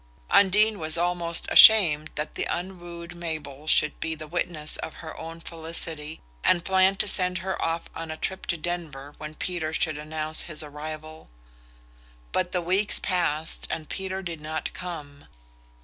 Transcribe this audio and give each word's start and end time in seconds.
Undine 0.31 0.79
was 0.79 0.97
almost 0.97 1.45
ashamed 1.51 2.09
that 2.15 2.33
the 2.33 2.45
unwooed 2.49 3.13
Mabel 3.13 3.67
should 3.67 3.99
be 3.99 4.15
the 4.15 4.25
witness 4.27 4.77
of 4.77 4.95
her 4.95 5.15
own 5.19 5.39
felicity, 5.41 6.21
and 6.43 6.65
planned 6.65 6.97
to 7.01 7.07
send 7.07 7.37
her 7.37 7.63
off 7.63 7.87
on 7.95 8.09
a 8.09 8.17
trip 8.17 8.47
to 8.47 8.57
Denver 8.57 9.13
when 9.19 9.35
Peter 9.35 9.71
should 9.73 9.99
announce 9.99 10.41
his 10.41 10.63
arrival; 10.63 11.29
but 12.31 12.51
the 12.51 12.63
weeks 12.63 12.97
passed, 12.99 13.67
and 13.69 13.89
Peter 13.89 14.23
did 14.23 14.41
not 14.41 14.73
come. 14.73 15.25